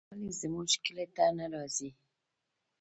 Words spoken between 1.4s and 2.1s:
راځې ته